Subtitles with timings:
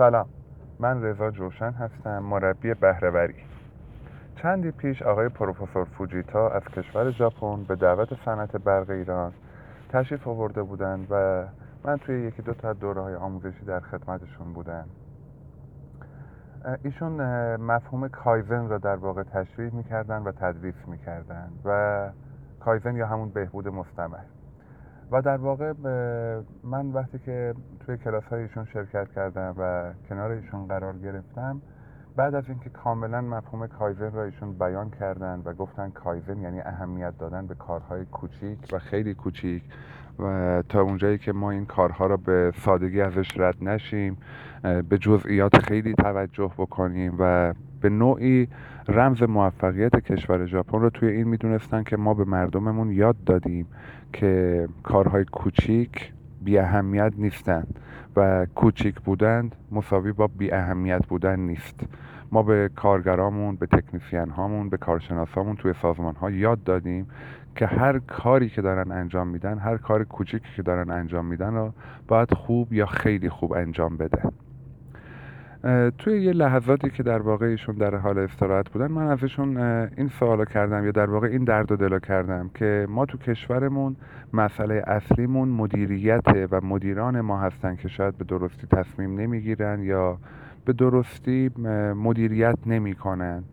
[0.00, 0.26] سلام.
[0.78, 3.34] من رضا جوشن هستم مربی بهرهوری.
[4.42, 9.32] چندی پیش آقای پروفسور فوجیتا از کشور ژاپن به دعوت صنعت برق ایران
[9.88, 11.44] تشریف آورده بودند و
[11.84, 14.84] من توی یکی دو تا دوره های آموزشی در خدمتشون بودم.
[16.84, 17.16] ایشون
[17.56, 22.08] مفهوم کایزن را در واقع تشریح می‌کردن و تدریس می‌کردن و
[22.60, 24.24] کایزن یا همون بهبود مستمر.
[25.10, 25.72] و در واقع
[26.64, 27.54] من وقتی که
[27.86, 31.62] توی کلاس ایشون شرکت کردم و کنار ایشون قرار گرفتم
[32.16, 37.18] بعد از اینکه کاملا مفهوم کایزن را ایشون بیان کردن و گفتن کایزن یعنی اهمیت
[37.18, 39.62] دادن به کارهای کوچیک و خیلی کوچیک
[40.22, 44.16] و تا اونجایی که ما این کارها را به سادگی ازش رد نشیم
[44.62, 48.48] به جزئیات خیلی توجه بکنیم و به نوعی
[48.88, 53.66] رمز موفقیت کشور ژاپن رو توی این می‌دونستن که ما به مردممون یاد دادیم
[54.12, 56.12] که کارهای کوچیک
[56.44, 57.80] بی اهمیت نیستند
[58.16, 61.80] و کوچیک بودن مساوی با بی اهمیت بودن نیست.
[62.32, 67.06] ما به کارگرامون به تکنیسیان هامون به کارشناسامون توی سازمان ها یاد دادیم
[67.56, 71.72] که هر کاری که دارن انجام میدن هر کار کوچیکی که دارن انجام میدن رو
[72.08, 74.22] باید خوب یا خیلی خوب انجام بده
[75.98, 79.56] توی یه لحظاتی که در واقع ایشون در حال استراحت بودن من ازشون
[79.96, 83.96] این سوالو کردم یا در واقع این درد و دلو کردم که ما تو کشورمون
[84.32, 90.18] مسئله اصلیمون مدیریته و مدیران ما هستن که شاید به درستی تصمیم نمی‌گیرن یا
[90.64, 91.50] به درستی
[91.96, 93.44] مدیریت نمی‌کنن.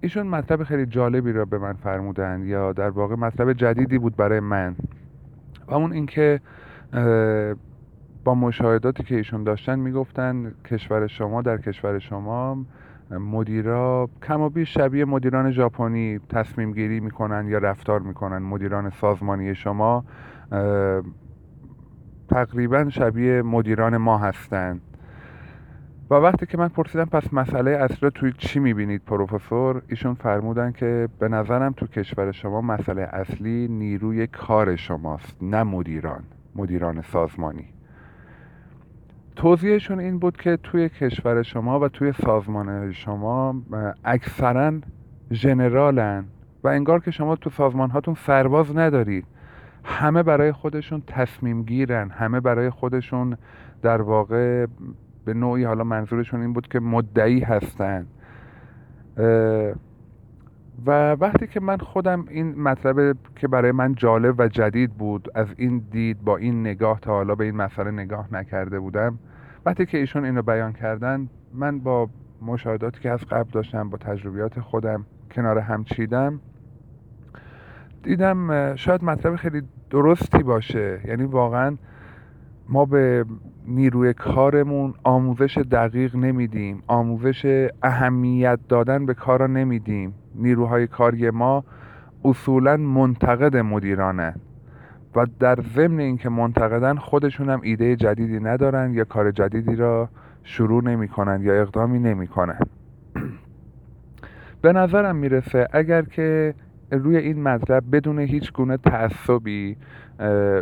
[0.00, 4.40] ایشون مطلب خیلی جالبی را به من فرمودن یا در واقع مطلب جدیدی بود برای
[4.40, 4.76] من.
[5.68, 6.40] و اون اینکه
[8.24, 12.64] با مشاهداتی که ایشون داشتن می‌گفتن کشور شما در کشور شما
[13.10, 18.38] مدیرا کم و بیش شبیه مدیران ژاپنی تصمیم گیری می‌کنن یا رفتار می‌کنن.
[18.38, 20.04] مدیران سازمانی شما
[22.28, 24.80] تقریبا شبیه مدیران ما هستند
[26.10, 31.08] و وقتی که من پرسیدم پس مسئله اصلی توی چی می‌بینید پروفسور؟ ایشون فرمودن که
[31.18, 36.22] به نظرم تو کشور شما مسئله اصلی نیروی کار شماست نه مدیران
[36.56, 37.64] مدیران سازمانی.
[39.44, 43.62] توضیحشون این بود که توی کشور شما و توی سازمان شما
[44.04, 44.72] اکثرا
[45.32, 46.24] ژنرالن
[46.62, 49.26] و انگار که شما تو سازمان هاتون سرباز ندارید.
[49.84, 52.10] همه برای خودشون تصمیم گیرن.
[52.10, 53.36] همه برای خودشون
[53.82, 54.66] در واقع
[55.24, 58.06] به نوعی حالا منظورشون این بود که مدعی هستن.
[60.86, 65.46] و وقتی که من خودم این مطلب که برای من جالب و جدید بود از
[65.56, 69.18] این دید با این نگاه تا حالا به این مسئله نگاه نکرده بودم
[69.66, 72.08] وقتی که ایشون اینو بیان کردن من با
[72.42, 76.40] مشاهداتی که از قبل داشتم با تجربیات خودم کنار هم چیدم
[78.02, 81.00] دیدم شاید مطلب خیلی درستی باشه.
[81.04, 81.76] یعنی واقعا
[82.68, 83.24] ما به
[83.66, 86.82] نیروی کارمون آموزش دقیق نمیدیم.
[86.86, 90.14] آموزش اهمیت دادن به کارا نمیدیم.
[90.34, 91.64] نیروهای کاری ما
[92.24, 94.34] اصولا منتقد مدیرانه
[95.16, 100.08] و در ضمن اینکه منتقدن خودشون هم ایده جدیدی ندارن یا کار جدیدی را
[100.42, 102.58] شروع نمی‌کنن یا اقدامی نمی‌کنن
[104.62, 106.54] به نظرم می‌رسه اگر که
[106.90, 109.76] روی این مطلب بدون هیچ گونه تعصبی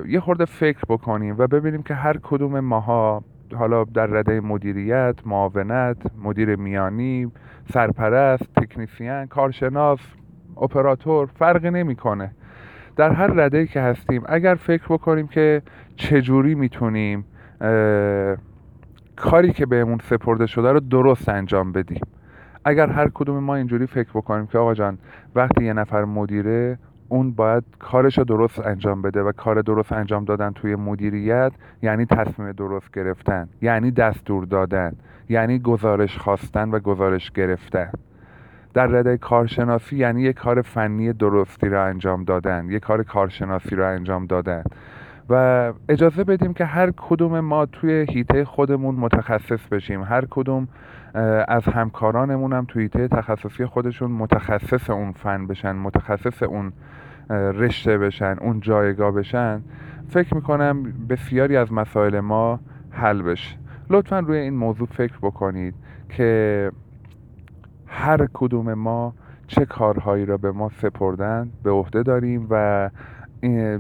[0.09, 3.25] یه خورده فکر بکنیم و ببینیم که هر کدوم ماها
[3.55, 7.33] حالا در رده مدیریت، معاونت، مدیر میانی،
[7.73, 9.99] سرپرست، تکنیسیان، کارشناس،
[10.57, 12.31] اپراتور فرقی نمی‌کنه.
[12.97, 15.63] در هر رده که هستیم اگر فکر بکنیم که
[15.97, 17.25] چجوری می‌تونیم
[19.17, 22.01] کاری که بهمون سپرده شده رو درست انجام بدیم.
[22.65, 24.99] اگر هر کدوم ما اینجوری فکر بکنیم که آقا جان
[25.35, 30.25] وقتی یه نفر مدیره اون باید کارش رو درست انجام بده و کار درست انجام
[30.25, 31.53] دادن توی مدیریت
[31.83, 34.93] یعنی تصمیم درست گرفتن یعنی دستور دادن
[35.29, 37.91] یعنی گزارش خواستن و گزارش گرفتن.
[38.75, 43.89] در رده کارشناسی یعنی یک کار فنی درستی را انجام دادن یک کار کارشناسی را
[43.89, 44.65] انجام دادن.
[45.31, 50.03] و اجازه بدیم که هر کدوم ما توی هیته خودمون متخصص بشیم.
[50.03, 50.69] هر کدوم
[51.49, 56.73] از همکارانمون هم توی هیته تخصصی خودشون متخصص اون فن بشن متخصص اون
[57.31, 59.63] رشته بشن اون جایگاه بشن.
[60.09, 62.61] فکر می‌کنم بسیاری از مسائل ما
[62.91, 63.57] حل بشه.
[63.91, 65.75] لطفا روی این موضوع فکر بکنید
[66.09, 66.71] که
[67.95, 69.15] هر کدوم ما
[69.47, 72.91] چه کارهایی را به ما سپردن به عهده داریم و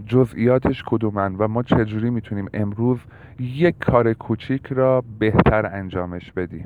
[0.06, 2.98] جزئیاتش کدومن و ما چجوری می‌تونیم امروز
[3.38, 6.64] یک کار کوچیک را بهتر انجامش بدیم.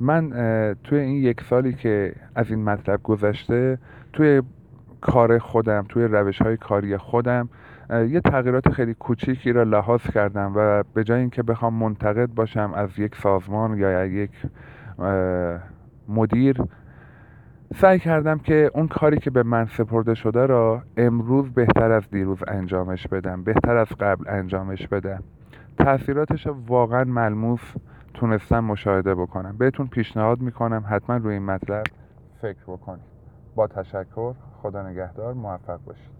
[0.00, 0.30] من
[0.84, 3.78] توی این یک سالی که از این مطلب گذشته
[4.12, 4.42] توی
[5.00, 7.48] کار خودم توی روش های کاری خودم
[7.90, 12.98] یه تغییرات خیلی کوچیکی را لحاظ کردم و به جای اینکه بخوام منتقد باشم از
[12.98, 14.30] یک سازمان یا یک
[16.08, 16.62] مدیر
[17.74, 22.38] سعی کردم که اون کاری که به من سپرده شده را امروز بهتر از دیروز
[22.48, 25.22] انجامش بدم بهتر از قبل انجامش بدم.
[25.78, 27.74] تاثیراتش رو واقعا ملموس
[28.14, 29.56] تونستم مشاهده بکنم.
[29.58, 31.84] بهتون پیشنهاد می‌کنم حتما روی این مطلب
[32.42, 33.04] فکر بکنید.
[33.54, 36.17] با تشکر خدا نگهدار موفق باشید.